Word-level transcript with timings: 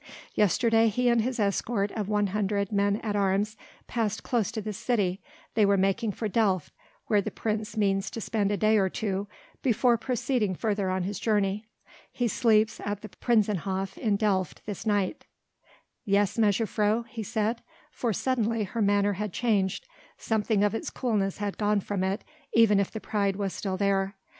Yesterday 0.33 0.87
he 0.87 1.09
and 1.09 1.21
his 1.21 1.39
escort 1.39 1.91
of 1.91 2.09
one 2.09 2.25
hundred 2.33 2.71
men 2.71 2.95
at 3.03 3.15
arms 3.15 3.55
passed 3.85 4.23
close 4.23 4.51
to 4.51 4.59
this 4.59 4.79
city; 4.79 5.21
they 5.53 5.63
were 5.63 5.77
making 5.77 6.11
for 6.11 6.27
Delft 6.27 6.73
where 7.05 7.21
the 7.21 7.29
Prince 7.29 7.77
means 7.77 8.09
to 8.09 8.19
spend 8.19 8.51
a 8.51 8.57
day 8.57 8.77
or 8.79 8.89
two 8.89 9.27
before 9.61 9.99
proceeding 9.99 10.55
further 10.55 10.89
on 10.89 11.03
his 11.03 11.19
journey. 11.19 11.67
He 12.11 12.27
sleeps 12.27 12.79
at 12.83 13.01
the 13.01 13.09
Prinzenhof 13.09 13.95
in 13.95 14.15
Delft 14.15 14.65
this 14.65 14.87
night." 14.87 15.25
"Yes, 16.03 16.35
mejuffrouw?" 16.35 17.05
he 17.07 17.21
said, 17.21 17.61
for 17.91 18.11
suddenly 18.11 18.63
her 18.63 18.81
manner 18.81 19.13
had 19.13 19.31
changed; 19.31 19.87
something 20.17 20.63
of 20.63 20.73
its 20.73 20.89
coolness 20.89 21.37
had 21.37 21.59
gone 21.59 21.79
from 21.79 22.03
it, 22.03 22.23
even 22.53 22.79
if 22.79 22.89
the 22.89 22.99
pride 22.99 23.35
was 23.35 23.53
still 23.53 23.77
there. 23.77 24.15